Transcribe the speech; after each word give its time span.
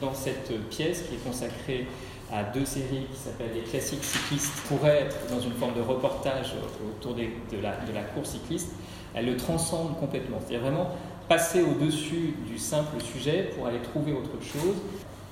dans 0.00 0.14
cette 0.14 0.52
pièce 0.68 1.02
qui 1.02 1.14
est 1.14 1.24
consacrée 1.24 1.86
à 2.32 2.44
deux 2.44 2.64
séries 2.64 3.06
qui 3.12 3.18
s'appellent 3.18 3.54
les 3.54 3.62
classiques 3.62 4.04
cyclistes, 4.04 4.52
pourrait 4.68 5.02
être 5.02 5.16
dans 5.30 5.40
une 5.40 5.52
forme 5.52 5.74
de 5.74 5.80
reportage 5.80 6.54
autour 6.96 7.14
de, 7.14 7.22
la, 7.60 7.76
de 7.84 7.92
la 7.92 8.02
course 8.02 8.30
cycliste, 8.30 8.70
elle 9.14 9.26
le 9.26 9.36
transcende 9.36 9.98
complètement. 9.98 10.38
C'est-à-dire 10.38 10.60
vraiment 10.60 10.90
passer 11.28 11.62
au-dessus 11.62 12.34
du 12.46 12.58
simple 12.58 13.00
sujet 13.00 13.50
pour 13.54 13.66
aller 13.66 13.80
trouver 13.80 14.12
autre 14.12 14.40
chose, 14.42 14.76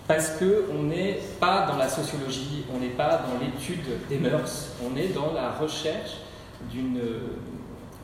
parce 0.06 0.30
qu'on 0.30 0.82
n'est 0.84 1.18
pas 1.38 1.66
dans 1.66 1.76
la 1.76 1.88
sociologie, 1.88 2.64
on 2.74 2.80
n'est 2.80 2.88
pas 2.88 3.22
dans 3.28 3.38
l'étude 3.44 3.84
des 4.08 4.18
mœurs, 4.18 4.70
on 4.82 4.96
est 4.96 5.08
dans 5.08 5.32
la 5.32 5.52
recherche 5.52 6.18
d'une... 6.72 7.00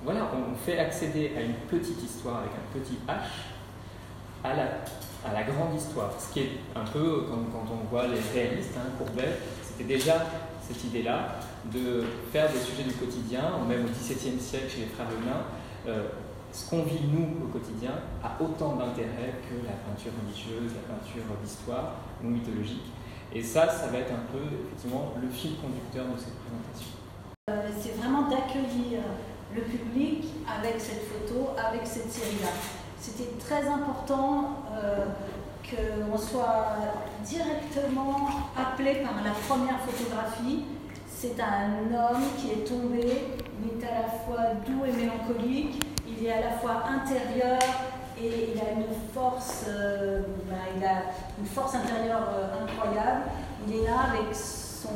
Voilà, 0.04 0.28
on 0.34 0.54
fait 0.66 0.78
accéder 0.78 1.32
à 1.34 1.40
une 1.40 1.54
petite 1.70 2.02
histoire 2.02 2.40
avec 2.40 2.50
un 2.50 2.78
petit 2.78 2.98
H 3.08 3.53
à 4.44 4.54
la 4.54 4.66
à 5.24 5.32
la 5.32 5.42
grande 5.42 5.74
histoire. 5.74 6.12
Ce 6.18 6.32
qui 6.32 6.40
est 6.40 6.50
un 6.76 6.84
peu, 6.84 7.24
quand, 7.28 7.40
quand 7.50 7.66
on 7.72 7.88
voit 7.88 8.06
les 8.06 8.20
réalistes, 8.32 8.76
hein, 8.76 8.90
Courbet, 8.98 9.40
c'était 9.62 9.84
déjà 9.94 10.26
cette 10.60 10.84
idée-là 10.84 11.36
de 11.72 12.04
faire 12.30 12.50
des 12.52 12.58
sujets 12.58 12.84
du 12.84 12.94
quotidien, 12.94 13.42
même 13.66 13.86
au 13.86 13.88
XVIIe 13.88 14.38
siècle 14.38 14.68
chez 14.68 14.80
les 14.80 14.86
frères 14.86 15.08
Lenain, 15.08 15.44
euh, 15.88 16.08
ce 16.52 16.68
qu'on 16.68 16.82
vit 16.82 17.00
nous 17.10 17.46
au 17.46 17.48
quotidien 17.48 17.92
a 18.22 18.40
autant 18.40 18.76
d'intérêt 18.76 19.40
que 19.48 19.66
la 19.66 19.74
peinture 19.88 20.12
religieuse, 20.22 20.72
la 20.76 20.94
peinture 20.94 21.24
d'histoire 21.42 21.94
ou 22.22 22.28
mythologique. 22.28 22.92
Et 23.32 23.42
ça, 23.42 23.68
ça 23.68 23.88
va 23.88 23.98
être 23.98 24.12
un 24.12 24.30
peu 24.30 24.44
effectivement 24.44 25.14
le 25.20 25.28
fil 25.28 25.56
conducteur 25.56 26.04
de 26.04 26.18
cette 26.20 26.36
présentation. 26.44 26.94
Euh, 27.50 27.68
c'est 27.80 27.96
vraiment 27.96 28.28
d'accueillir 28.28 29.00
le 29.54 29.62
public 29.62 30.24
avec 30.46 30.78
cette 30.78 31.02
photo, 31.08 31.50
avec 31.58 31.86
cette 31.86 32.12
série-là 32.12 32.52
c'était 33.04 33.30
très 33.38 33.68
important 33.68 34.64
euh, 34.72 35.04
qu'on 35.68 36.16
soit 36.16 36.68
directement 37.22 38.28
appelé 38.56 39.02
par 39.02 39.22
la 39.22 39.32
première 39.46 39.78
photographie. 39.80 40.64
C'est 41.06 41.38
un 41.38 41.94
homme 41.94 42.22
qui 42.38 42.52
est 42.52 42.64
tombé, 42.64 43.24
il 43.62 43.82
est 43.82 43.86
à 43.86 44.02
la 44.02 44.08
fois 44.08 44.54
doux 44.66 44.84
et 44.86 44.92
mélancolique, 44.92 45.84
il 46.08 46.26
est 46.26 46.32
à 46.32 46.40
la 46.40 46.50
fois 46.58 46.84
intérieur 46.88 47.58
et 48.18 48.54
il 48.54 48.58
a 48.58 48.72
une 48.72 48.86
force, 49.12 49.66
euh, 49.68 50.22
ben, 50.48 50.56
il 50.76 50.84
a 50.84 51.02
une 51.38 51.46
force 51.46 51.74
intérieure 51.74 52.26
euh, 52.34 52.64
incroyable. 52.64 53.24
Il 53.68 53.76
est 53.76 53.84
là 53.84 54.12
avec 54.12 54.34
son 54.34 54.88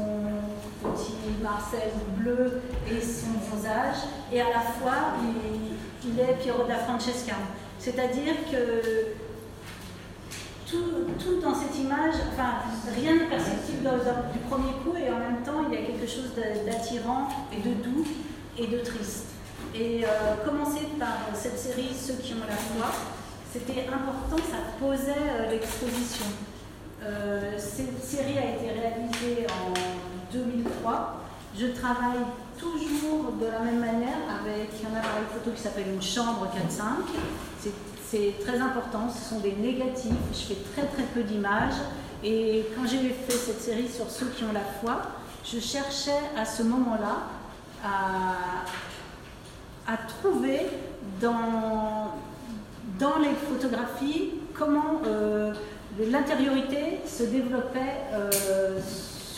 petit 0.83 1.15
Marcel 1.43 1.91
bleu 2.17 2.63
et 2.91 3.01
son 3.01 3.55
visage, 3.55 3.97
et 4.33 4.41
à 4.41 4.49
la 4.49 4.61
fois 4.61 5.15
il, 5.23 6.09
il 6.11 6.21
est 6.21 6.35
Piero 6.35 6.65
da 6.65 6.77
Francesca. 6.77 7.35
C'est-à-dire 7.79 8.35
que 8.51 9.15
tout, 10.69 11.41
dans 11.41 11.55
cette 11.55 11.79
image, 11.79 12.15
enfin, 12.33 12.61
rien 12.95 13.15
n'est 13.15 13.29
perceptible 13.29 13.89
du 14.33 14.39
premier 14.41 14.73
coup 14.85 14.95
et 14.97 15.11
en 15.11 15.19
même 15.19 15.43
temps, 15.45 15.65
il 15.69 15.75
y 15.75 15.83
a 15.83 15.87
quelque 15.87 16.07
chose 16.07 16.33
d'attirant 16.67 17.29
et 17.53 17.67
de 17.67 17.75
doux 17.83 18.05
et 18.59 18.67
de 18.67 18.79
triste. 18.79 19.27
Et 19.75 20.05
euh, 20.05 20.09
commencer 20.45 20.89
par 20.99 21.35
cette 21.35 21.59
série 21.59 21.91
Ceux 21.95 22.15
qui 22.15 22.35
ont 22.35 22.47
la 22.49 22.57
foi, 22.57 22.91
c'était 23.53 23.87
important, 23.89 24.37
ça 24.37 24.59
posait 24.79 25.13
euh, 25.13 25.51
l'exposition. 25.51 26.27
Euh, 27.03 27.53
cette 27.59 28.03
série 28.03 28.39
a 28.39 28.57
été 28.57 28.73
réalisée 28.73 29.47
en 29.51 29.73
2003. 30.33 31.23
Je 31.59 31.67
travaille 31.69 32.25
toujours 32.59 33.33
de 33.41 33.47
la 33.47 33.61
même 33.61 33.81
manière 33.81 34.19
avec 34.41 34.71
un 34.85 34.97
appareil 34.97 35.25
photo 35.33 35.51
qui 35.55 35.63
s'appelle 35.63 35.89
une 35.93 36.03
chambre 36.03 36.47
4.5. 36.47 37.71
C'est 38.11 38.35
très 38.41 38.59
important, 38.59 39.11
ce 39.11 39.29
sont 39.29 39.41
des 39.41 39.53
négatifs, 39.53 40.13
je 40.33 40.39
fais 40.39 40.57
très 40.75 40.87
très 40.87 41.03
peu 41.03 41.23
d'images. 41.23 41.75
Et 42.25 42.65
quand 42.75 42.87
j'ai 42.87 43.11
fait 43.11 43.33
cette 43.33 43.61
série 43.61 43.89
sur 43.89 44.11
ceux 44.11 44.27
qui 44.27 44.45
ont 44.45 44.53
la 44.53 44.65
foi, 44.81 45.03
je 45.45 45.61
cherchais 45.61 46.21
à 46.37 46.45
ce 46.45 46.63
moment-là 46.63 47.17
à, 47.85 48.37
trouver 50.21 50.61
dans, 51.21 52.15
dans 52.99 53.19
les 53.19 53.35
photographies 53.49 54.33
comment 54.55 55.01
euh, 55.07 55.53
l'intériorité 55.99 57.01
se 57.07 57.25
développait 57.25 57.97
euh, 58.13 58.79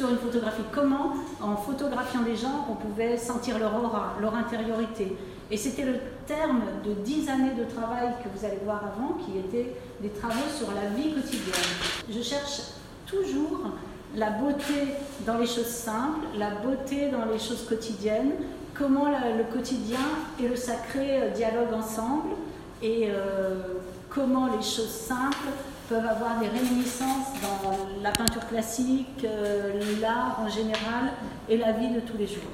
sur 0.01 0.09
une 0.09 0.17
photographie. 0.17 0.63
Comment, 0.73 1.13
en 1.43 1.57
photographiant 1.57 2.23
des 2.23 2.35
gens, 2.35 2.67
on 2.71 2.75
pouvait 2.75 3.19
sentir 3.19 3.59
leur 3.59 3.75
aura, 3.75 4.15
leur 4.19 4.35
intériorité. 4.35 5.15
Et 5.51 5.59
c'était 5.59 5.85
le 5.85 5.97
terme 6.27 6.63
de 6.87 6.95
dix 6.95 7.29
années 7.29 7.53
de 7.53 7.65
travail 7.65 8.09
que 8.25 8.29
vous 8.35 8.47
allez 8.47 8.61
voir 8.65 8.81
avant, 8.83 9.19
qui 9.23 9.39
étaient 9.39 9.75
des 10.01 10.09
travaux 10.09 10.49
sur 10.57 10.69
la 10.69 10.89
vie 10.97 11.13
quotidienne. 11.13 11.55
Je 12.09 12.23
cherche 12.23 12.63
toujours 13.05 13.61
la 14.17 14.31
beauté 14.31 14.95
dans 15.27 15.37
les 15.37 15.47
choses 15.47 15.67
simples, 15.67 16.25
la 16.39 16.51
beauté 16.51 17.11
dans 17.11 17.27
les 17.31 17.39
choses 17.39 17.67
quottiennes, 17.69 18.33
comment 18.75 19.05
le 19.07 19.53
quotidien 19.53 19.99
et 20.43 20.49
le 20.49 20.57
sacré 20.57 21.23
euh, 21.23 21.31
dialoguent 21.31 21.75
ensemble 21.75 22.31
et 22.83 23.11
euh, 23.11 23.81
comment 24.09 24.47
les 24.47 24.63
choses 24.63 24.89
simples 24.89 25.37
peuvent 25.91 26.07
avoir 26.07 26.39
des 26.39 26.47
réminiscences 26.47 27.33
dans 27.43 28.01
la 28.01 28.13
peinture 28.13 28.47
classique, 28.47 29.25
euh, 29.25 30.01
l'art 30.01 30.39
en 30.41 30.49
général 30.49 31.13
et 31.49 31.57
la 31.57 31.73
vie 31.73 31.89
de 31.89 31.99
tous 31.99 32.17
les 32.17 32.29
jours. 32.29 32.45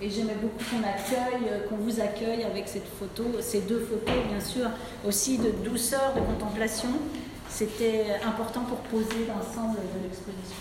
Et 0.00 0.08
j'aimais 0.08 0.36
beaucoup 0.40 0.64
qu'on 0.70 0.82
accueille, 0.82 1.50
euh, 1.50 1.68
qu'on 1.68 1.76
vous 1.76 2.00
accueille 2.00 2.42
avec 2.44 2.66
cette 2.66 2.88
photo, 2.98 3.24
ces 3.40 3.60
deux 3.60 3.80
photos, 3.80 4.14
bien 4.30 4.40
sûr, 4.40 4.70
aussi 5.06 5.36
de 5.36 5.50
douceur, 5.50 6.14
de 6.16 6.20
contemplation. 6.20 6.88
C'était 7.50 8.06
important 8.26 8.62
pour 8.62 8.78
poser 8.78 9.26
l'ensemble 9.28 9.76
de 9.76 10.08
l'exposition. 10.08 10.56